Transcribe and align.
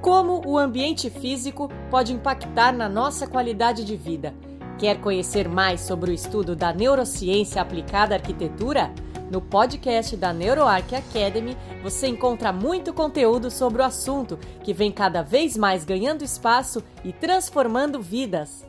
como 0.00 0.42
o 0.46 0.58
ambiente 0.58 1.10
físico 1.10 1.68
pode 1.90 2.12
impactar 2.12 2.72
na 2.72 2.88
nossa 2.88 3.26
qualidade 3.26 3.84
de 3.84 3.96
vida. 3.96 4.34
Quer 4.78 5.00
conhecer 5.00 5.48
mais 5.48 5.80
sobre 5.80 6.10
o 6.10 6.14
estudo 6.14 6.54
da 6.54 6.72
neurociência 6.72 7.62
aplicada 7.62 8.14
à 8.14 8.18
arquitetura? 8.18 8.92
No 9.30 9.40
podcast 9.40 10.16
da 10.16 10.32
NeuroArc 10.32 10.94
Academy, 10.94 11.56
você 11.82 12.06
encontra 12.06 12.52
muito 12.52 12.92
conteúdo 12.92 13.50
sobre 13.50 13.82
o 13.82 13.84
assunto, 13.84 14.38
que 14.62 14.72
vem 14.72 14.92
cada 14.92 15.22
vez 15.22 15.56
mais 15.56 15.84
ganhando 15.84 16.22
espaço 16.22 16.82
e 17.02 17.12
transformando 17.12 18.00
vidas. 18.00 18.65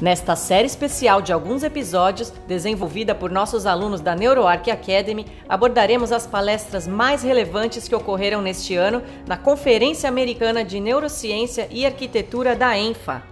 Nesta 0.00 0.36
série 0.36 0.66
especial 0.66 1.22
de 1.22 1.32
alguns 1.32 1.62
episódios, 1.62 2.28
desenvolvida 2.46 3.14
por 3.14 3.30
nossos 3.30 3.64
alunos 3.64 4.02
da 4.02 4.14
NeuroArc 4.14 4.70
Academy, 4.70 5.24
abordaremos 5.48 6.12
as 6.12 6.26
palestras 6.26 6.86
mais 6.86 7.22
relevantes 7.22 7.88
que 7.88 7.94
ocorreram 7.94 8.42
neste 8.42 8.76
ano 8.76 9.02
na 9.26 9.38
Conferência 9.38 10.06
Americana 10.06 10.62
de 10.62 10.80
Neurociência 10.80 11.66
e 11.70 11.86
Arquitetura 11.86 12.54
da 12.54 12.76
ENFA. 12.76 13.22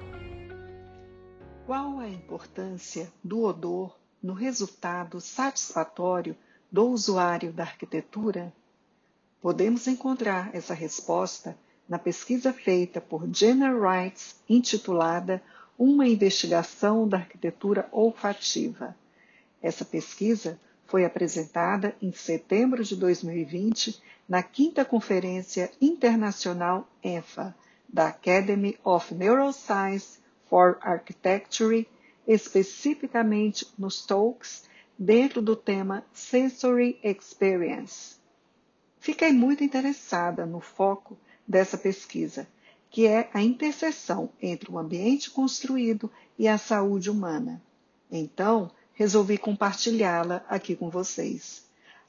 Qual 1.67 1.99
a 1.99 2.09
importância 2.09 3.13
do 3.23 3.43
odor 3.43 3.95
no 4.23 4.33
resultado 4.33 5.21
satisfatório 5.21 6.35
do 6.73 6.89
usuário 6.89 7.53
da 7.53 7.65
arquitetura? 7.65 8.51
Podemos 9.43 9.87
encontrar 9.87 10.49
essa 10.55 10.73
resposta 10.73 11.59
na 11.87 11.99
pesquisa 11.99 12.55
feita 12.55 13.03
por 13.03 13.29
Jenna 13.31 13.71
Wright, 13.71 14.35
intitulada 14.49 15.43
uma 15.79 16.07
investigação 16.07 17.09
da 17.09 17.19
arquitetura 17.19 17.89
olfativa. 17.91 18.97
Essa 19.63 19.85
pesquisa 19.85 20.59
foi 20.87 21.05
apresentada 21.05 21.97
em 22.01 22.13
setembro 22.13 22.85
de 22.85 22.95
2020 22.97 24.01
na 24.29 24.43
quinta 24.43 24.85
Conferência 24.85 25.71
Internacional 25.81 26.89
ENFA 27.03 27.55
da 27.89 28.09
Academy 28.09 28.79
of 28.85 29.15
Neuroscience 29.15 30.19
for 30.47 30.79
Architecture, 30.81 31.87
especificamente 32.27 33.67
nos 33.79 34.05
talks 34.05 34.65
dentro 34.99 35.43
do 35.43 35.57
tema 35.57 36.05
Sensory 36.13 36.99
Experience. 37.03 38.17
Fiquei 38.99 39.33
muito 39.33 39.65
interessada 39.65 40.47
no 40.47 40.61
foco 40.61 41.19
dessa 41.47 41.77
pesquisa 41.77 42.47
que 42.95 43.09
é 43.09 43.29
a 43.35 43.43
interseção 43.43 44.31
entre 44.41 44.71
o 44.71 44.79
ambiente 44.79 45.29
construído 45.29 46.09
e 46.39 46.47
a 46.47 46.57
saúde 46.57 47.11
humana. 47.11 47.61
Então, 48.09 48.71
resolvi 48.93 49.37
compartilhá-la 49.37 50.45
aqui 50.49 50.77
com 50.77 50.89
vocês. 50.89 51.65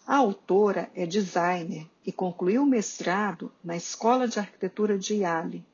A 0.06 0.18
autora 0.18 0.88
é 0.94 1.08
designer 1.08 1.88
e 2.06 2.12
concluiu 2.12 2.62
o 2.62 2.68
mestrado 2.68 3.52
na 3.64 3.76
Escola 3.76 4.28
de 4.28 4.38
Arquitetura 4.38 4.96
de 4.96 5.16
Yale. 5.16 5.66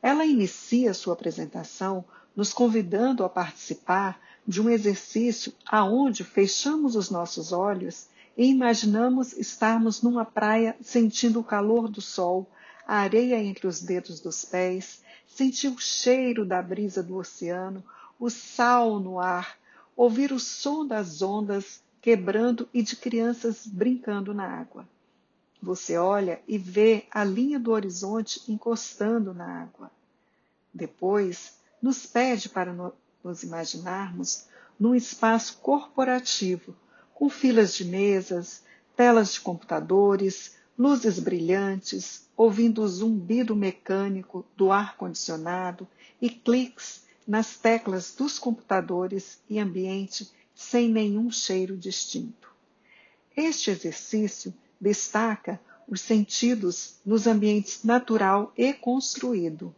Ela 0.00 0.24
inicia 0.24 0.94
sua 0.94 1.14
apresentação 1.14 2.04
nos 2.36 2.52
convidando 2.52 3.24
a 3.24 3.28
participar 3.28 4.20
de 4.46 4.62
um 4.62 4.70
exercício 4.70 5.52
aonde 5.66 6.22
fechamos 6.22 6.94
os 6.94 7.10
nossos 7.10 7.50
olhos 7.50 8.06
e 8.36 8.46
imaginamos 8.46 9.32
estarmos 9.32 10.02
numa 10.02 10.24
praia 10.24 10.76
sentindo 10.80 11.40
o 11.40 11.44
calor 11.44 11.88
do 11.88 12.00
sol, 12.00 12.48
a 12.86 12.96
areia 12.96 13.42
entre 13.42 13.66
os 13.66 13.80
dedos 13.80 14.20
dos 14.20 14.44
pés, 14.44 15.02
sentir 15.26 15.68
o 15.68 15.78
cheiro 15.78 16.44
da 16.44 16.60
brisa 16.60 17.02
do 17.02 17.16
oceano, 17.16 17.82
o 18.18 18.28
sal 18.28 19.00
no 19.00 19.18
ar, 19.18 19.58
ouvir 19.96 20.32
o 20.32 20.38
som 20.38 20.86
das 20.86 21.22
ondas 21.22 21.82
quebrando 22.00 22.68
e 22.74 22.82
de 22.82 22.96
crianças 22.96 23.66
brincando 23.66 24.34
na 24.34 24.46
água. 24.46 24.88
Você 25.62 25.96
olha 25.96 26.40
e 26.48 26.58
vê 26.58 27.06
a 27.10 27.22
linha 27.22 27.58
do 27.58 27.70
horizonte 27.70 28.42
encostando 28.48 29.32
na 29.32 29.62
água. 29.62 29.90
Depois, 30.74 31.58
nos 31.80 32.04
pede 32.04 32.48
para 32.48 32.72
nos 33.22 33.42
imaginarmos 33.44 34.46
num 34.78 34.94
espaço 34.94 35.58
corporativo, 35.58 36.74
com 37.14 37.30
filas 37.30 37.74
de 37.74 37.84
mesas, 37.84 38.64
telas 38.96 39.34
de 39.34 39.40
computadores, 39.40 40.56
luzes 40.78 41.18
brilhantes, 41.18 42.26
ouvindo 42.36 42.82
o 42.82 42.88
zumbido 42.88 43.54
mecânico 43.54 44.44
do 44.56 44.72
ar-condicionado 44.72 45.86
e 46.20 46.30
cliques 46.30 47.02
nas 47.26 47.56
teclas 47.56 48.14
dos 48.16 48.38
computadores 48.38 49.38
e 49.48 49.58
ambiente 49.58 50.30
sem 50.54 50.88
nenhum 50.88 51.30
cheiro 51.30 51.76
distinto. 51.76 52.50
Este 53.36 53.70
exercício 53.70 54.52
destaca 54.80 55.60
os 55.88 56.00
sentidos 56.00 56.96
nos 57.04 57.26
ambientes 57.26 57.84
natural 57.84 58.52
e 58.56 58.72
construído, 58.72 59.74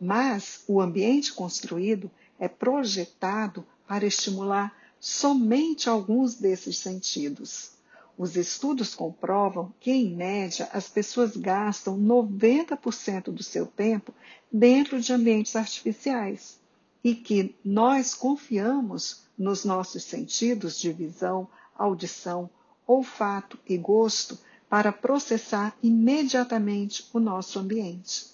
mas 0.00 0.62
o 0.66 0.80
ambiente 0.80 1.32
construído 1.32 2.10
é 2.38 2.48
projetado 2.48 3.66
para 3.86 4.06
estimular 4.06 4.76
somente 5.00 5.88
alguns 5.88 6.34
desses 6.34 6.78
sentidos. 6.78 7.77
Os 8.18 8.34
estudos 8.34 8.96
comprovam 8.96 9.72
que, 9.78 9.92
em 9.92 10.12
média, 10.12 10.68
as 10.72 10.88
pessoas 10.88 11.36
gastam 11.36 11.96
90% 11.96 13.30
do 13.30 13.44
seu 13.44 13.64
tempo 13.64 14.12
dentro 14.50 15.00
de 15.00 15.12
ambientes 15.12 15.54
artificiais 15.54 16.58
e 17.04 17.14
que 17.14 17.54
nós 17.64 18.16
confiamos 18.16 19.22
nos 19.38 19.64
nossos 19.64 20.02
sentidos 20.02 20.80
de 20.80 20.92
visão, 20.92 21.46
audição, 21.76 22.50
olfato 22.84 23.56
e 23.64 23.78
gosto 23.78 24.36
para 24.68 24.90
processar 24.90 25.76
imediatamente 25.80 27.08
o 27.12 27.20
nosso 27.20 27.60
ambiente. 27.60 28.26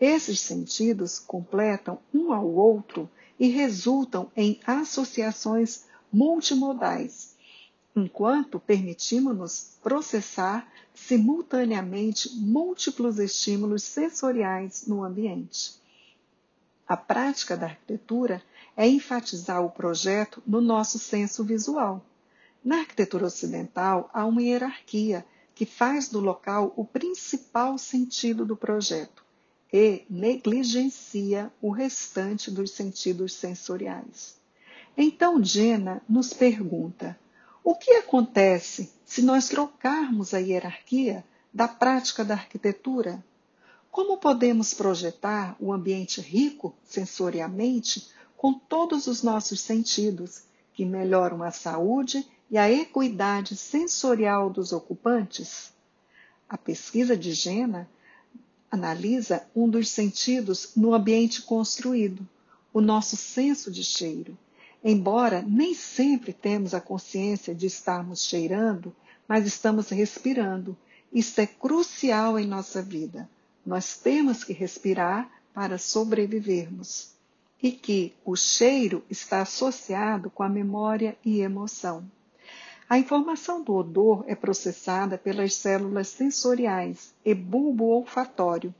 Esses 0.00 0.40
sentidos 0.40 1.18
completam 1.18 1.98
um 2.14 2.32
ao 2.32 2.50
outro 2.50 3.06
e 3.38 3.48
resultam 3.48 4.32
em 4.34 4.58
associações 4.66 5.84
multimodais 6.10 7.29
enquanto 7.94 8.60
permitimos-nos 8.60 9.76
processar 9.82 10.70
simultaneamente 10.94 12.30
múltiplos 12.36 13.18
estímulos 13.18 13.82
sensoriais 13.82 14.86
no 14.86 15.02
ambiente. 15.02 15.80
A 16.86 16.96
prática 16.96 17.56
da 17.56 17.66
arquitetura 17.66 18.42
é 18.76 18.86
enfatizar 18.88 19.64
o 19.64 19.70
projeto 19.70 20.42
no 20.46 20.60
nosso 20.60 20.98
senso 20.98 21.44
visual. 21.44 22.04
Na 22.64 22.80
arquitetura 22.80 23.26
ocidental, 23.26 24.10
há 24.12 24.26
uma 24.26 24.42
hierarquia 24.42 25.24
que 25.54 25.64
faz 25.64 26.08
do 26.08 26.20
local 26.20 26.72
o 26.76 26.84
principal 26.84 27.78
sentido 27.78 28.44
do 28.44 28.56
projeto 28.56 29.24
e 29.72 30.04
negligencia 30.10 31.52
o 31.60 31.70
restante 31.70 32.50
dos 32.50 32.72
sentidos 32.72 33.34
sensoriais. 33.34 34.36
Então, 34.96 35.42
Jenna 35.42 36.02
nos 36.08 36.32
pergunta: 36.32 37.18
o 37.70 37.76
que 37.76 37.92
acontece 37.92 38.90
se 39.04 39.22
nós 39.22 39.48
trocarmos 39.48 40.34
a 40.34 40.38
hierarquia 40.38 41.24
da 41.54 41.68
prática 41.68 42.24
da 42.24 42.34
arquitetura? 42.34 43.24
Como 43.92 44.18
podemos 44.18 44.74
projetar 44.74 45.54
o 45.60 45.72
ambiente 45.72 46.20
rico 46.20 46.74
sensorialmente 46.84 48.08
com 48.36 48.52
todos 48.52 49.06
os 49.06 49.22
nossos 49.22 49.60
sentidos, 49.60 50.42
que 50.74 50.84
melhoram 50.84 51.44
a 51.44 51.52
saúde 51.52 52.28
e 52.50 52.58
a 52.58 52.68
equidade 52.68 53.56
sensorial 53.56 54.50
dos 54.50 54.72
ocupantes? 54.72 55.72
A 56.48 56.58
pesquisa 56.58 57.16
de 57.16 57.32
Jena 57.32 57.88
analisa 58.68 59.46
um 59.54 59.70
dos 59.70 59.90
sentidos 59.90 60.72
no 60.74 60.92
ambiente 60.92 61.42
construído, 61.42 62.28
o 62.72 62.80
nosso 62.80 63.16
senso 63.16 63.70
de 63.70 63.84
cheiro 63.84 64.36
Embora 64.82 65.42
nem 65.46 65.74
sempre 65.74 66.32
temos 66.32 66.72
a 66.72 66.80
consciência 66.80 67.54
de 67.54 67.66
estarmos 67.66 68.24
cheirando, 68.24 68.94
mas 69.28 69.46
estamos 69.46 69.90
respirando. 69.90 70.76
Isso 71.12 71.40
é 71.40 71.46
crucial 71.46 72.38
em 72.38 72.46
nossa 72.46 72.80
vida. 72.80 73.28
Nós 73.64 73.96
temos 73.96 74.42
que 74.42 74.52
respirar 74.52 75.30
para 75.52 75.76
sobrevivermos. 75.76 77.10
E 77.62 77.70
que 77.70 78.14
o 78.24 78.34
cheiro 78.34 79.04
está 79.10 79.42
associado 79.42 80.30
com 80.30 80.42
a 80.42 80.48
memória 80.48 81.18
e 81.22 81.40
emoção. 81.40 82.10
A 82.88 82.98
informação 82.98 83.62
do 83.62 83.74
odor 83.74 84.24
é 84.26 84.34
processada 84.34 85.18
pelas 85.18 85.54
células 85.54 86.08
sensoriais 86.08 87.14
e 87.24 87.34
bulbo 87.34 87.84
olfatório 87.84 88.74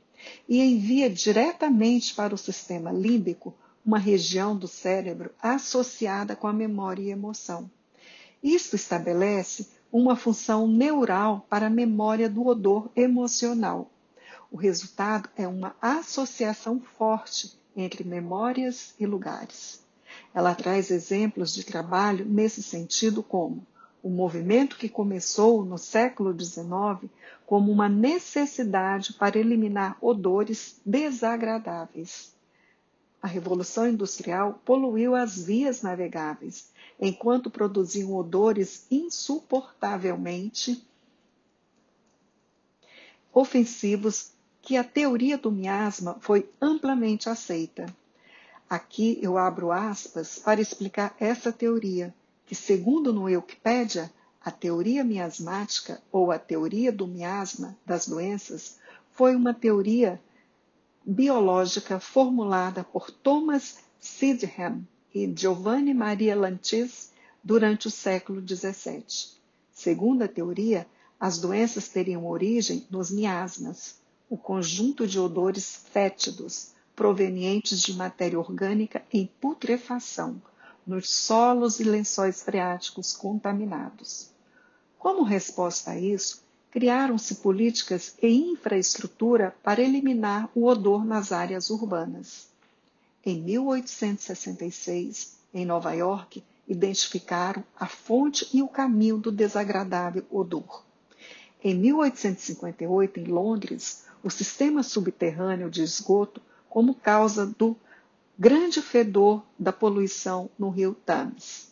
e 0.49 0.59
envia 0.59 1.09
diretamente 1.09 2.13
para 2.13 2.35
o 2.35 2.37
sistema 2.37 2.91
límbico 2.91 3.53
uma 3.85 3.97
região 3.97 4.55
do 4.55 4.67
cérebro 4.67 5.31
associada 5.41 6.35
com 6.35 6.47
a 6.47 6.53
memória 6.53 7.01
e 7.01 7.09
emoção. 7.09 7.69
Isso 8.43 8.75
estabelece 8.75 9.67
uma 9.91 10.15
função 10.15 10.67
neural 10.67 11.45
para 11.49 11.67
a 11.67 11.69
memória 11.69 12.29
do 12.29 12.45
odor 12.45 12.89
emocional. 12.95 13.91
O 14.51 14.57
resultado 14.57 15.29
é 15.35 15.47
uma 15.47 15.75
associação 15.81 16.79
forte 16.79 17.57
entre 17.75 18.03
memórias 18.03 18.93
e 18.99 19.05
lugares. 19.05 19.81
Ela 20.33 20.55
traz 20.55 20.91
exemplos 20.91 21.53
de 21.53 21.63
trabalho 21.63 22.25
nesse 22.25 22.61
sentido, 22.61 23.21
como 23.21 23.65
o 24.03 24.09
movimento 24.09 24.77
que 24.77 24.89
começou 24.89 25.63
no 25.63 25.77
século 25.77 26.37
XIX 26.37 27.09
como 27.45 27.71
uma 27.71 27.87
necessidade 27.87 29.13
para 29.13 29.37
eliminar 29.37 29.97
odores 30.01 30.81
desagradáveis. 30.85 32.33
A 33.21 33.27
Revolução 33.27 33.87
Industrial 33.87 34.59
poluiu 34.65 35.13
as 35.13 35.43
vias 35.43 35.81
navegáveis, 35.81 36.71
enquanto 36.99 37.51
produziam 37.51 38.15
odores 38.15 38.87
insuportavelmente 38.89 40.83
ofensivos 43.33 44.31
que 44.61 44.75
a 44.75 44.83
teoria 44.83 45.37
do 45.37 45.51
miasma 45.51 46.17
foi 46.19 46.49
amplamente 46.59 47.29
aceita. 47.29 47.85
Aqui 48.69 49.19
eu 49.21 49.37
abro 49.37 49.71
aspas 49.71 50.39
para 50.39 50.61
explicar 50.61 51.15
essa 51.19 51.51
teoria, 51.51 52.13
que, 52.45 52.55
segundo 52.55 53.13
no 53.13 53.23
Wikipedia, 53.23 54.11
a 54.43 54.49
teoria 54.49 55.03
miasmática 55.03 56.01
ou 56.11 56.31
a 56.31 56.39
teoria 56.39 56.91
do 56.91 57.07
miasma 57.07 57.77
das 57.85 58.07
doenças 58.07 58.79
foi 59.11 59.35
uma 59.35 59.53
teoria 59.53 60.19
biológica 61.05 61.99
formulada 61.99 62.83
por 62.83 63.09
Thomas 63.09 63.79
Sidham 63.99 64.85
e 65.13 65.31
Giovanni 65.35 65.93
Maria 65.93 66.35
Lantis 66.35 67.11
durante 67.43 67.87
o 67.87 67.91
século 67.91 68.41
XVII. 68.41 69.05
Segundo 69.71 70.23
a 70.23 70.27
teoria, 70.27 70.87
as 71.19 71.39
doenças 71.39 71.87
teriam 71.87 72.25
origem 72.25 72.85
nos 72.89 73.11
miasmas, 73.11 73.99
o 74.29 74.37
conjunto 74.37 75.07
de 75.07 75.19
odores 75.19 75.85
fétidos 75.91 76.73
provenientes 76.95 77.81
de 77.81 77.93
matéria 77.93 78.39
orgânica 78.39 79.03
em 79.11 79.25
putrefação 79.25 80.41
nos 80.85 81.09
solos 81.09 81.79
e 81.79 81.83
lençóis 81.83 82.41
freáticos 82.41 83.13
contaminados. 83.13 84.31
Como 84.97 85.23
resposta 85.23 85.91
a 85.91 85.99
isso, 85.99 86.43
criaram-se 86.71 87.35
políticas 87.35 88.15
e 88.21 88.27
infraestrutura 88.27 89.53
para 89.61 89.81
eliminar 89.81 90.49
o 90.55 90.65
odor 90.65 91.05
nas 91.05 91.31
áreas 91.33 91.69
urbanas. 91.69 92.47
Em 93.25 93.41
1866, 93.41 95.37
em 95.53 95.65
Nova 95.65 95.91
York, 95.93 96.41
identificaram 96.67 97.63
a 97.77 97.85
fonte 97.85 98.47
e 98.53 98.63
o 98.63 98.67
caminho 98.67 99.17
do 99.17 99.31
desagradável 99.31 100.25
odor. 100.31 100.83
Em 101.61 101.75
1858, 101.75 103.19
em 103.19 103.25
Londres, 103.25 104.05
o 104.23 104.29
sistema 104.29 104.81
subterrâneo 104.81 105.69
de 105.69 105.83
esgoto 105.83 106.41
como 106.69 106.95
causa 106.95 107.45
do 107.45 107.75
grande 108.39 108.81
fedor 108.81 109.43
da 109.59 109.73
poluição 109.73 110.49
no 110.57 110.69
rio 110.69 110.95
Thames. 111.05 111.69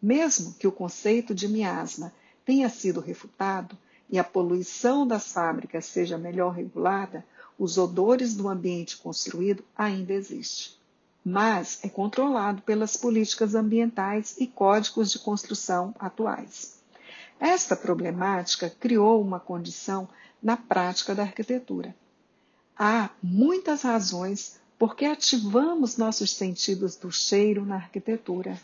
Mesmo 0.00 0.54
que 0.54 0.66
o 0.66 0.72
conceito 0.72 1.34
de 1.34 1.46
miasma 1.46 2.12
tenha 2.44 2.68
sido 2.68 2.98
refutado, 2.98 3.76
e 4.12 4.18
a 4.18 4.24
poluição 4.24 5.06
das 5.06 5.32
fábricas 5.32 5.86
seja 5.86 6.18
melhor 6.18 6.52
regulada, 6.52 7.24
os 7.58 7.78
odores 7.78 8.34
do 8.34 8.46
ambiente 8.46 8.98
construído 8.98 9.64
ainda 9.74 10.12
existem. 10.12 10.74
Mas 11.24 11.82
é 11.82 11.88
controlado 11.88 12.60
pelas 12.60 12.94
políticas 12.94 13.54
ambientais 13.54 14.36
e 14.38 14.46
códigos 14.46 15.10
de 15.10 15.18
construção 15.18 15.94
atuais. 15.98 16.82
Esta 17.40 17.74
problemática 17.74 18.68
criou 18.68 19.22
uma 19.22 19.40
condição 19.40 20.06
na 20.42 20.58
prática 20.58 21.14
da 21.14 21.22
arquitetura. 21.22 21.94
Há 22.76 23.08
muitas 23.22 23.82
razões 23.82 24.60
por 24.78 24.94
que 24.94 25.06
ativamos 25.06 25.96
nossos 25.96 26.32
sentidos 26.32 26.96
do 26.96 27.10
cheiro 27.10 27.64
na 27.64 27.76
arquitetura. 27.76 28.60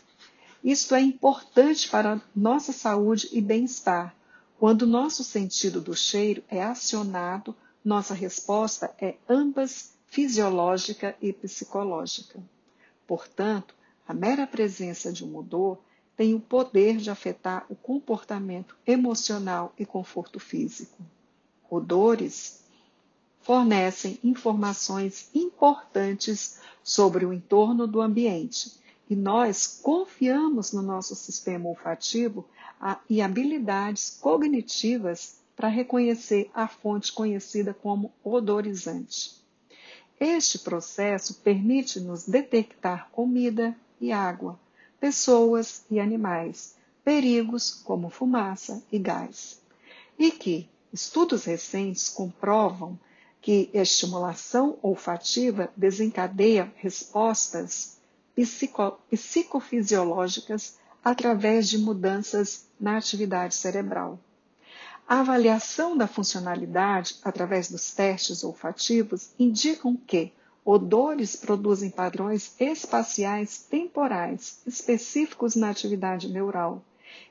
Isto 0.63 0.93
é 0.93 1.01
importante 1.01 1.89
para 1.89 2.21
nossa 2.35 2.71
saúde 2.71 3.29
e 3.31 3.41
bem-estar, 3.41 4.13
quando 4.59 4.85
nosso 4.85 5.23
sentido 5.23 5.79
do 5.79 5.95
cheiro 5.95 6.43
é 6.49 6.61
acionado, 6.61 7.55
nossa 7.83 8.13
resposta 8.13 8.93
é 8.99 9.15
ambas 9.27 9.93
fisiológica 10.07 11.15
e 11.21 11.31
psicológica. 11.31 12.43
Portanto, 13.07 13.73
a 14.05 14.13
mera 14.13 14.45
presença 14.45 15.13
de 15.13 15.23
um 15.23 15.37
odor 15.37 15.79
tem 16.17 16.33
o 16.35 16.41
poder 16.41 16.97
de 16.97 17.09
afetar 17.09 17.65
o 17.69 17.75
comportamento 17.75 18.75
emocional 18.85 19.73
e 19.79 19.85
conforto 19.85 20.41
físico. 20.41 20.97
Odores 21.69 22.61
fornecem 23.39 24.19
informações 24.21 25.29
importantes 25.33 26.59
sobre 26.83 27.25
o 27.25 27.31
entorno 27.31 27.87
do 27.87 28.01
ambiente 28.01 28.77
e 29.09 29.15
nós 29.15 29.79
confiamos 29.81 30.73
no 30.73 30.81
nosso 30.81 31.15
sistema 31.15 31.69
olfativo 31.69 32.45
e 33.09 33.21
habilidades 33.21 34.17
cognitivas 34.21 35.39
para 35.55 35.67
reconhecer 35.67 36.49
a 36.53 36.67
fonte 36.67 37.11
conhecida 37.11 37.73
como 37.73 38.13
odorizante. 38.23 39.35
Este 40.19 40.59
processo 40.59 41.35
permite-nos 41.35 42.25
detectar 42.25 43.09
comida 43.11 43.75
e 43.99 44.11
água, 44.11 44.59
pessoas 44.99 45.83
e 45.91 45.99
animais, 45.99 46.75
perigos 47.03 47.71
como 47.71 48.09
fumaça 48.09 48.83
e 48.91 48.97
gás. 48.97 49.61
E 50.17 50.31
que 50.31 50.69
estudos 50.93 51.45
recentes 51.45 52.09
comprovam 52.09 52.97
que 53.41 53.69
estimulação 53.73 54.77
olfativa 54.81 55.71
desencadeia 55.75 56.71
respostas 56.77 57.97
psico 58.35 58.97
psicofisiológicas 59.09 60.78
através 61.03 61.69
de 61.69 61.77
mudanças 61.77 62.67
na 62.79 62.97
atividade 62.97 63.55
cerebral. 63.55 64.19
A 65.07 65.21
avaliação 65.21 65.97
da 65.97 66.07
funcionalidade 66.07 67.15
através 67.23 67.69
dos 67.69 67.91
testes 67.91 68.43
olfativos 68.43 69.31
indicam 69.39 69.95
que 69.95 70.31
odores 70.63 71.35
produzem 71.35 71.89
padrões 71.89 72.53
espaciais 72.59 73.65
temporais 73.69 74.61
específicos 74.67 75.55
na 75.55 75.71
atividade 75.71 76.29
neural 76.29 76.83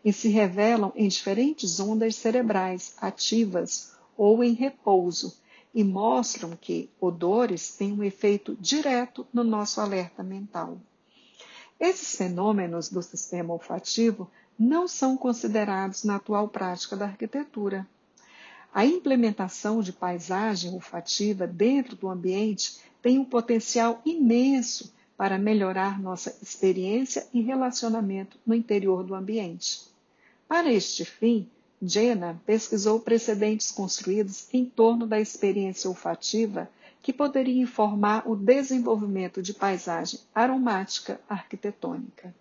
e 0.04 0.12
se 0.12 0.28
revelam 0.28 0.92
em 0.96 1.06
diferentes 1.06 1.78
ondas 1.78 2.16
cerebrais 2.16 2.94
ativas 3.00 3.92
ou 4.16 4.42
em 4.42 4.54
repouso 4.54 5.36
e 5.72 5.84
mostram 5.84 6.56
que 6.56 6.90
odores 7.00 7.76
têm 7.76 7.92
um 7.92 8.02
efeito 8.02 8.56
direto 8.56 9.24
no 9.32 9.44
nosso 9.44 9.80
alerta 9.80 10.22
mental. 10.22 10.78
Esses 11.80 12.16
fenômenos 12.16 12.88
do 12.88 13.02
sistema 13.02 13.52
olfativo 13.52 14.28
não 14.58 14.88
são 14.88 15.16
considerados 15.16 16.02
na 16.02 16.16
atual 16.16 16.48
prática 16.48 16.96
da 16.96 17.04
arquitetura. 17.04 17.86
A 18.74 18.84
implementação 18.84 19.80
de 19.80 19.92
paisagem 19.92 20.72
olfativa 20.72 21.46
dentro 21.46 21.94
do 21.94 22.08
ambiente 22.08 22.80
tem 23.00 23.18
um 23.18 23.24
potencial 23.24 24.02
imenso 24.04 24.92
para 25.16 25.38
melhorar 25.38 26.00
nossa 26.00 26.36
experiência 26.42 27.26
e 27.32 27.40
relacionamento 27.40 28.38
no 28.44 28.54
interior 28.54 29.04
do 29.04 29.14
ambiente. 29.14 29.82
Para 30.48 30.72
este 30.72 31.04
fim, 31.04 31.48
Jenna 31.80 32.40
pesquisou 32.44 32.98
precedentes 33.00 33.70
construídos 33.70 34.48
em 34.52 34.64
torno 34.64 35.06
da 35.06 35.20
experiência 35.20 35.88
olfativa 35.88 36.68
que 37.08 37.12
poderia 37.14 37.62
informar 37.62 38.28
o 38.28 38.36
desenvolvimento 38.36 39.40
de 39.40 39.54
paisagem 39.54 40.20
aromática 40.34 41.18
arquitetônica. 41.26 42.34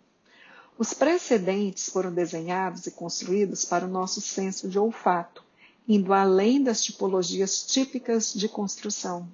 Os 0.77 0.93
precedentes 0.93 1.88
foram 1.88 2.13
desenhados 2.13 2.86
e 2.86 2.91
construídos 2.91 3.63
para 3.63 3.86
o 3.86 3.89
nosso 3.89 4.19
senso 4.19 4.67
de 4.67 4.77
olfato, 4.77 5.41
indo 5.88 6.12
além 6.12 6.62
das 6.62 6.83
tipologias 6.83 7.65
típicas 7.65 8.33
de 8.33 8.50
construção. 8.50 9.25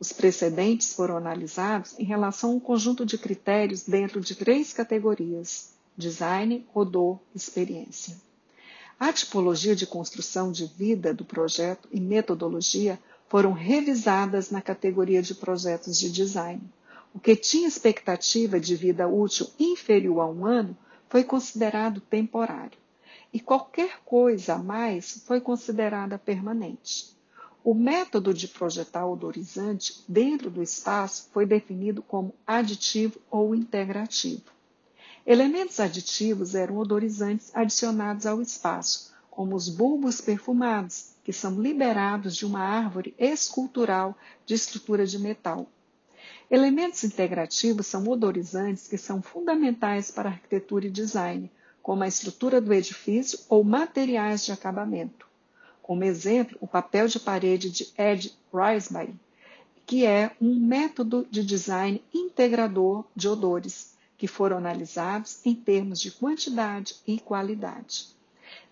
Os 0.00 0.10
precedentes 0.10 0.94
foram 0.94 1.18
analisados 1.18 1.94
em 1.98 2.04
relação 2.04 2.52
a 2.52 2.54
um 2.54 2.60
conjunto 2.60 3.04
de 3.04 3.18
critérios 3.18 3.82
dentro 3.82 4.22
de 4.22 4.34
três 4.34 4.72
categorias: 4.72 5.74
design, 5.94 6.66
odor, 6.72 7.20
experiência. 7.34 8.16
A 8.98 9.12
tipologia 9.12 9.76
de 9.76 9.86
construção 9.86 10.50
de 10.50 10.64
vida 10.64 11.12
do 11.12 11.26
projeto 11.26 11.86
e 11.92 12.00
metodologia 12.00 12.98
foram 13.28 13.52
revisadas 13.52 14.50
na 14.50 14.62
categoria 14.62 15.22
de 15.22 15.34
projetos 15.34 15.98
de 15.98 16.10
design. 16.10 16.62
O 17.14 17.18
que 17.18 17.34
tinha 17.34 17.66
expectativa 17.66 18.60
de 18.60 18.76
vida 18.76 19.08
útil 19.08 19.48
inferior 19.58 20.20
a 20.20 20.26
um 20.26 20.44
ano 20.44 20.76
foi 21.08 21.24
considerado 21.24 22.00
temporário, 22.00 22.78
e 23.32 23.40
qualquer 23.40 24.00
coisa 24.04 24.54
a 24.54 24.58
mais 24.58 25.22
foi 25.26 25.40
considerada 25.40 26.18
permanente. 26.18 27.16
O 27.64 27.74
método 27.74 28.32
de 28.32 28.46
projetar 28.46 29.06
odorizante 29.06 30.04
dentro 30.06 30.48
do 30.50 30.62
espaço 30.62 31.28
foi 31.32 31.44
definido 31.44 32.00
como 32.00 32.34
aditivo 32.46 33.20
ou 33.30 33.54
integrativo. 33.54 34.44
Elementos 35.26 35.80
aditivos 35.80 36.54
eram 36.54 36.76
odorizantes 36.76 37.50
adicionados 37.52 38.26
ao 38.26 38.40
espaço, 38.40 39.12
como 39.28 39.56
os 39.56 39.68
bulbos 39.68 40.20
perfumados, 40.20 41.15
que 41.26 41.32
são 41.32 41.60
liberados 41.60 42.36
de 42.36 42.46
uma 42.46 42.60
árvore 42.60 43.12
escultural 43.18 44.16
de 44.46 44.54
estrutura 44.54 45.04
de 45.04 45.18
metal, 45.18 45.66
Elementos 46.48 47.02
integrativos 47.02 47.88
são 47.88 48.06
odorizantes 48.06 48.86
que 48.86 48.96
são 48.96 49.20
fundamentais 49.20 50.12
para 50.12 50.28
arquitetura 50.28 50.86
e 50.86 50.90
design, 50.90 51.50
como 51.82 52.04
a 52.04 52.06
estrutura 52.06 52.60
do 52.60 52.72
edifício 52.72 53.40
ou 53.48 53.64
materiais 53.64 54.44
de 54.44 54.52
acabamento. 54.52 55.26
Como 55.82 56.04
exemplo, 56.04 56.56
o 56.60 56.68
papel 56.68 57.08
de 57.08 57.18
parede 57.18 57.68
de 57.70 57.92
Ed 57.98 58.32
Risby, 58.54 59.12
que 59.84 60.06
é 60.06 60.30
um 60.40 60.54
método 60.54 61.26
de 61.28 61.44
design 61.44 62.00
integrador 62.14 63.04
de 63.16 63.28
odores, 63.28 63.96
que 64.16 64.28
foram 64.28 64.58
analisados 64.58 65.44
em 65.44 65.56
termos 65.56 65.98
de 65.98 66.12
quantidade 66.12 66.94
e 67.04 67.18
qualidade. 67.18 68.15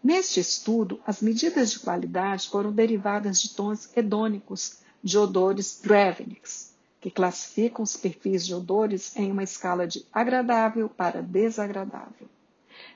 Neste 0.02 0.40
estudo, 0.40 1.00
as 1.06 1.20
medidas 1.20 1.70
de 1.70 1.78
qualidade 1.78 2.48
foram 2.48 2.72
derivadas 2.72 3.40
de 3.40 3.50
tons 3.50 3.88
hedônicos 3.96 4.78
de 5.02 5.18
odores 5.18 5.80
Dreveniks, 5.82 6.74
que 7.00 7.10
classificam 7.10 7.82
os 7.82 7.96
perfis 7.96 8.46
de 8.46 8.54
odores 8.54 9.14
em 9.16 9.30
uma 9.30 9.42
escala 9.42 9.86
de 9.86 10.06
agradável 10.12 10.88
para 10.88 11.20
desagradável. 11.20 12.28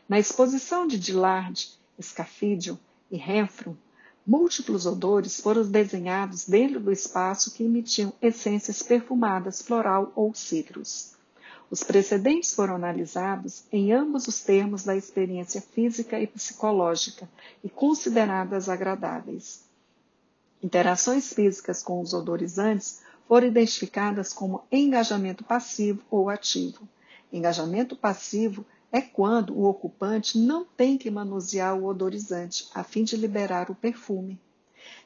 Na 0.09 0.18
exposição 0.18 0.87
de 0.87 0.99
Dillard, 0.99 1.68
Scafidio 2.00 2.78
e 3.11 3.16
Renfrew, 3.16 3.76
múltiplos 4.26 4.87
odores 4.87 5.40
foram 5.40 5.62
desenhados 5.64 6.47
dentro 6.47 6.80
do 6.80 6.92
espaço 6.92 7.52
que 7.52 7.64
emitiam 7.64 8.12
essências 8.21 8.83
perfumadas 8.83 9.61
floral 9.61 10.12
ou 10.14 10.35
cítrus. 10.35 11.17
Os 11.70 11.82
precedentes 11.82 12.54
foram 12.54 12.76
analisados 12.76 13.64
em 13.70 13.92
ambos 13.92 14.26
os 14.26 14.40
termos 14.40 14.84
da 14.84 14.96
experiência 14.96 15.60
física 15.60 16.18
e 16.18 16.26
psicológica 16.26 17.28
e 17.62 17.68
consideradas 17.68 18.68
agradáveis. 18.70 19.64
Interações 20.62 21.32
físicas 21.32 21.82
com 21.82 22.00
os 22.00 22.14
odorizantes 22.14 23.02
foram 23.28 23.46
identificadas 23.46 24.32
como 24.32 24.64
engajamento 24.72 25.44
passivo 25.44 26.02
ou 26.10 26.30
ativo. 26.30 26.88
Engajamento 27.30 27.94
passivo 27.94 28.64
é 28.90 29.02
quando 29.02 29.54
o 29.54 29.64
ocupante 29.64 30.38
não 30.38 30.64
tem 30.64 30.96
que 30.96 31.10
manusear 31.10 31.78
o 31.78 31.84
odorizante 31.84 32.68
a 32.75 32.82
fim 32.82 33.04
de 33.04 33.16
liberar 33.16 33.70
o 33.70 33.75
perfume. 33.75 34.40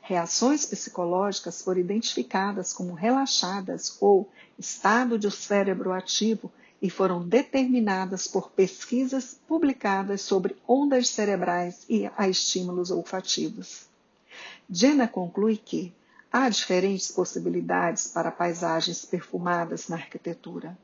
Reações 0.01 0.67
psicológicas 0.67 1.63
foram 1.63 1.81
identificadas 1.81 2.73
como 2.73 2.93
relaxadas 2.93 3.97
ou 4.01 4.31
estado 4.59 5.19
de 5.19 5.31
cérebro 5.31 5.93
ativo 5.93 6.51
e 6.83 6.91
foram 6.91 7.27
determinadas 7.27 8.27
por 8.27 8.51
pesquisas 8.51 9.39
publicadas 9.47 10.21
sobre 10.23 10.57
ondas 10.67 11.09
cerebrais 11.09 11.85
e 11.89 12.11
a 12.17 12.29
estímulos 12.29 12.91
olfativos. 12.91 13.87
Jenna 14.69 15.07
conclui 15.07 15.57
que 15.57 15.95
há 16.33 16.49
diferentes 16.49 17.13
possibilidades 17.13 18.09
para 18.09 18.33
paisagens 18.33 19.05
perfumadas 19.05 19.87
na 19.89 19.97
arquitetura. 19.97 20.77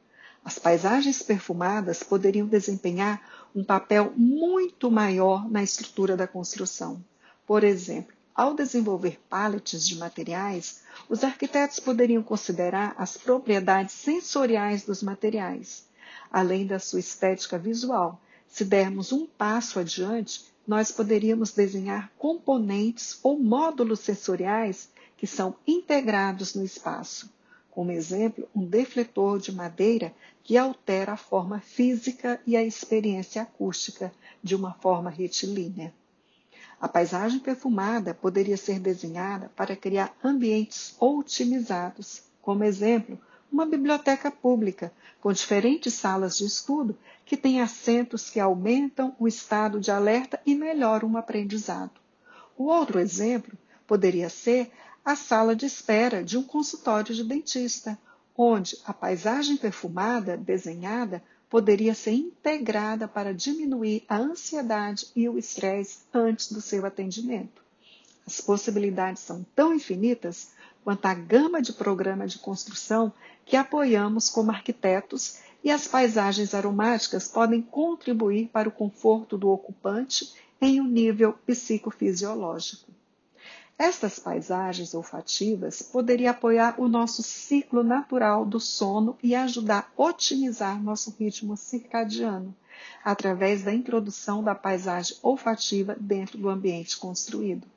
As 0.44 0.58
paisagens 0.58 1.22
perfumadas 1.22 2.02
poderiam 2.02 2.46
desempenhar 2.46 3.48
um 3.54 3.64
papel 3.64 4.12
muito 4.16 4.90
maior 4.90 5.50
na 5.50 5.62
estrutura 5.62 6.16
da 6.16 6.28
construção. 6.28 7.02
Por 7.46 7.64
exemplo, 7.64 8.14
ao 8.38 8.54
desenvolver 8.54 9.18
paletes 9.28 9.84
de 9.84 9.96
materiais, 9.96 10.82
os 11.08 11.24
arquitetos 11.24 11.80
poderiam 11.80 12.22
considerar 12.22 12.94
as 12.96 13.16
propriedades 13.16 13.92
sensoriais 13.92 14.84
dos 14.84 15.02
materiais, 15.02 15.88
além 16.30 16.64
da 16.64 16.78
sua 16.78 17.00
estética 17.00 17.58
visual. 17.58 18.20
Se 18.46 18.64
dermos 18.64 19.10
um 19.10 19.26
passo 19.26 19.80
adiante, 19.80 20.44
nós 20.64 20.92
poderíamos 20.92 21.50
desenhar 21.50 22.12
componentes 22.16 23.18
ou 23.24 23.40
módulos 23.40 23.98
sensoriais 23.98 24.88
que 25.16 25.26
são 25.26 25.56
integrados 25.66 26.54
no 26.54 26.64
espaço. 26.64 27.28
Como 27.72 27.90
exemplo, 27.90 28.48
um 28.54 28.64
defletor 28.64 29.40
de 29.40 29.50
madeira 29.50 30.14
que 30.44 30.56
altera 30.56 31.14
a 31.14 31.16
forma 31.16 31.58
física 31.58 32.40
e 32.46 32.56
a 32.56 32.62
experiência 32.62 33.42
acústica 33.42 34.12
de 34.40 34.54
uma 34.54 34.74
forma 34.74 35.10
retilínea. 35.10 35.92
A 36.80 36.88
paisagem 36.88 37.40
perfumada 37.40 38.14
poderia 38.14 38.56
ser 38.56 38.78
desenhada 38.78 39.50
para 39.56 39.74
criar 39.74 40.16
ambientes 40.22 40.94
otimizados. 41.00 42.22
Como 42.40 42.62
exemplo, 42.62 43.18
uma 43.50 43.66
biblioteca 43.66 44.30
pública 44.30 44.92
com 45.20 45.32
diferentes 45.32 45.94
salas 45.94 46.36
de 46.38 46.44
estudo 46.44 46.96
que 47.24 47.36
têm 47.36 47.60
assentos 47.60 48.30
que 48.30 48.38
aumentam 48.38 49.14
o 49.18 49.26
estado 49.26 49.80
de 49.80 49.90
alerta 49.90 50.40
e 50.46 50.54
melhoram 50.54 51.12
o 51.12 51.18
aprendizado. 51.18 52.00
O 52.56 52.64
outro 52.64 53.00
exemplo 53.00 53.58
poderia 53.86 54.28
ser 54.28 54.70
a 55.04 55.16
sala 55.16 55.56
de 55.56 55.66
espera 55.66 56.22
de 56.22 56.38
um 56.38 56.42
consultório 56.42 57.14
de 57.14 57.24
dentista, 57.24 57.98
onde 58.36 58.78
a 58.84 58.92
paisagem 58.92 59.56
perfumada 59.56 60.36
desenhada 60.36 61.22
poderia 61.48 61.94
ser 61.94 62.12
integrada 62.12 63.08
para 63.08 63.34
diminuir 63.34 64.04
a 64.08 64.18
ansiedade 64.18 65.06
e 65.16 65.28
o 65.28 65.38
estresse 65.38 66.00
antes 66.12 66.52
do 66.52 66.60
seu 66.60 66.84
atendimento. 66.84 67.62
As 68.26 68.40
possibilidades 68.40 69.22
são 69.22 69.44
tão 69.54 69.72
infinitas 69.72 70.50
quanto 70.84 71.06
a 71.06 71.14
gama 71.14 71.62
de 71.62 71.72
programa 71.72 72.26
de 72.26 72.38
construção 72.38 73.12
que 73.44 73.56
apoiamos 73.56 74.28
como 74.28 74.50
arquitetos 74.50 75.38
e 75.64 75.70
as 75.70 75.88
paisagens 75.88 76.54
aromáticas 76.54 77.28
podem 77.28 77.62
contribuir 77.62 78.48
para 78.48 78.68
o 78.68 78.72
conforto 78.72 79.36
do 79.38 79.48
ocupante 79.48 80.34
em 80.60 80.80
um 80.80 80.86
nível 80.86 81.32
psicofisiológico. 81.46 82.97
Estas 83.78 84.18
paisagens 84.18 84.92
olfativas 84.92 85.80
poderiam 85.82 86.32
apoiar 86.32 86.80
o 86.80 86.88
nosso 86.88 87.22
ciclo 87.22 87.84
natural 87.84 88.44
do 88.44 88.58
sono 88.58 89.16
e 89.22 89.36
ajudar 89.36 89.92
a 89.96 90.02
otimizar 90.02 90.82
nosso 90.82 91.14
ritmo 91.16 91.56
circadiano, 91.56 92.52
através 93.04 93.62
da 93.62 93.72
introdução 93.72 94.42
da 94.42 94.52
paisagem 94.52 95.16
olfativa 95.22 95.96
dentro 96.00 96.36
do 96.36 96.48
ambiente 96.48 96.98
construído. 96.98 97.68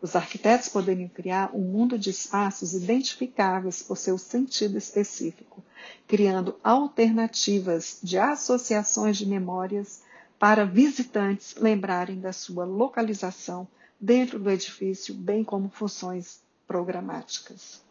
Os 0.00 0.14
arquitetos 0.14 0.68
poderiam 0.68 1.08
criar 1.08 1.50
um 1.52 1.72
mundo 1.72 1.98
de 1.98 2.10
espaços 2.10 2.72
identificáveis 2.72 3.82
por 3.82 3.96
seu 3.96 4.16
sentido 4.16 4.78
específico, 4.78 5.60
criando 6.06 6.54
alternativas 6.62 7.98
de 8.00 8.16
associações 8.16 9.16
de 9.16 9.26
memórias 9.26 10.02
para 10.38 10.64
visitantes 10.64 11.56
lembrarem 11.56 12.20
da 12.20 12.32
sua 12.32 12.64
localização 12.64 13.66
dentro 14.00 14.38
do 14.38 14.50
edifício, 14.50 15.14
bem 15.14 15.42
como 15.42 15.68
funções 15.68 16.40
programáticas. 16.66 17.82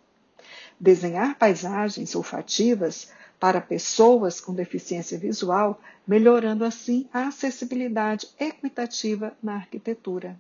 Desenhar 0.79 1.37
paisagens 1.37 2.15
olfativas 2.15 3.11
para 3.39 3.61
pessoas 3.61 4.39
com 4.39 4.53
deficiência 4.53 5.17
visual, 5.17 5.79
melhorando 6.07 6.63
assim 6.63 7.07
a 7.13 7.27
acessibilidade 7.27 8.27
equitativa 8.39 9.35
na 9.41 9.55
arquitetura. 9.55 10.39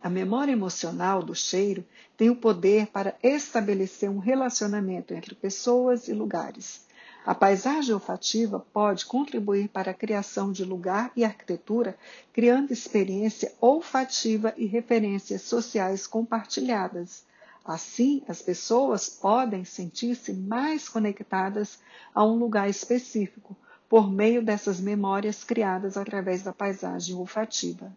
A 0.00 0.08
memória 0.08 0.52
emocional 0.52 1.22
do 1.22 1.34
cheiro 1.34 1.84
tem 2.16 2.30
o 2.30 2.36
poder 2.36 2.86
para 2.86 3.16
estabelecer 3.22 4.08
um 4.08 4.18
relacionamento 4.18 5.12
entre 5.12 5.34
pessoas 5.34 6.06
e 6.06 6.12
lugares. 6.12 6.86
A 7.28 7.34
paisagem 7.34 7.92
olfativa 7.92 8.64
pode 8.72 9.04
contribuir 9.04 9.68
para 9.68 9.90
a 9.90 9.94
criação 9.94 10.50
de 10.50 10.64
lugar 10.64 11.12
e 11.14 11.22
arquitetura, 11.22 11.94
criando 12.32 12.72
experiência 12.72 13.52
olfativa 13.60 14.54
e 14.56 14.64
referências 14.64 15.42
sociais 15.42 16.06
compartilhadas. 16.06 17.24
Assim, 17.62 18.22
as 18.26 18.40
pessoas 18.40 19.10
podem 19.10 19.62
sentir-se 19.62 20.32
mais 20.32 20.88
conectadas 20.88 21.78
a 22.14 22.24
um 22.24 22.34
lugar 22.38 22.70
específico, 22.70 23.54
por 23.90 24.10
meio 24.10 24.42
dessas 24.42 24.80
memórias 24.80 25.44
criadas 25.44 25.98
através 25.98 26.42
da 26.42 26.54
paisagem 26.54 27.14
olfativa. 27.14 27.92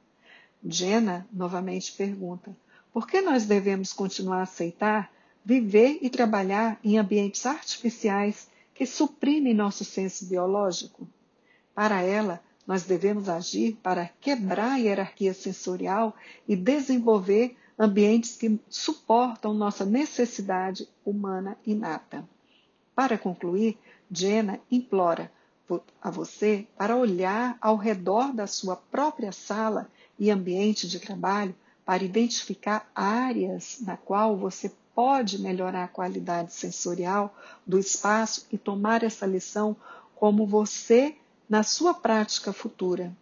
Jenna 0.61 1.25
novamente 1.31 1.93
pergunta: 1.93 2.53
por 2.91 3.07
que 3.07 3.21
nós 3.21 3.45
devemos 3.45 3.93
continuar 3.93 4.39
a 4.39 4.43
aceitar, 4.43 5.09
viver 5.45 5.99
e 6.01 6.09
trabalhar 6.09 6.77
em 6.83 6.97
ambientes 6.97 7.45
artificiais 7.45 8.50
que 8.81 8.85
suprimem 8.87 9.53
nosso 9.53 9.85
senso 9.85 10.25
biológico. 10.25 11.07
Para 11.71 12.01
ela, 12.01 12.41
nós 12.65 12.81
devemos 12.81 13.29
agir 13.29 13.75
para 13.75 14.09
quebrar 14.19 14.71
a 14.71 14.77
hierarquia 14.77 15.35
sensorial 15.35 16.15
e 16.47 16.55
desenvolver 16.55 17.55
ambientes 17.77 18.35
que 18.35 18.59
suportam 18.67 19.53
nossa 19.53 19.85
necessidade 19.85 20.89
humana 21.05 21.55
inata. 21.63 22.27
Para 22.95 23.19
concluir, 23.19 23.77
Jenna 24.09 24.59
implora 24.71 25.31
a 26.01 26.09
você 26.09 26.65
para 26.75 26.97
olhar 26.97 27.59
ao 27.61 27.75
redor 27.75 28.33
da 28.33 28.47
sua 28.47 28.75
própria 28.75 29.31
sala 29.31 29.91
e 30.17 30.31
ambiente 30.31 30.87
de 30.87 30.99
trabalho 30.99 31.53
para 31.85 32.03
identificar 32.03 32.89
áreas 32.95 33.77
na 33.81 33.95
qual 33.95 34.35
você 34.35 34.71
pode 34.95 35.39
melhorar 35.39 35.85
a 35.85 35.87
qualidade 35.87 36.53
sensorial 36.53 37.35
do 37.65 37.79
espaço 37.79 38.45
e 38.51 38.57
tomar 38.57 39.03
essa 39.03 39.25
lição 39.25 39.75
como 40.15 40.45
você 40.45 41.15
na 41.49 41.63
sua 41.63 41.93
prática 41.93 42.53
futura. 42.53 43.15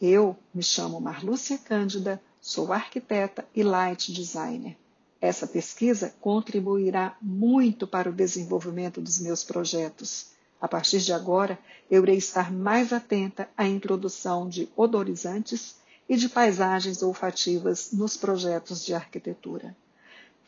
Eu 0.00 0.36
me 0.54 0.62
chamo 0.62 1.00
Marlúcia 1.00 1.58
Cândida, 1.58 2.20
sou 2.40 2.72
arquiteta 2.72 3.44
e 3.54 3.62
light 3.62 4.12
designer. 4.12 4.76
Essa 5.20 5.46
pesquisa 5.46 6.14
contribuirá 6.20 7.16
muito 7.20 7.86
para 7.86 8.08
o 8.08 8.12
desenvolvimento 8.12 9.00
dos 9.00 9.18
meus 9.18 9.42
projetos. 9.42 10.30
A 10.60 10.68
partir 10.68 11.00
de 11.00 11.12
agora, 11.12 11.58
eu 11.90 12.02
irei 12.02 12.16
estar 12.16 12.52
mais 12.52 12.92
atenta 12.92 13.48
à 13.56 13.66
introdução 13.66 14.48
de 14.48 14.68
odorizantes 14.76 15.76
e 16.08 16.16
de 16.16 16.28
paisagens 16.28 17.02
olfativas 17.02 17.90
nos 17.92 18.16
projetos 18.16 18.84
de 18.84 18.94
arquitetura. 18.94 19.76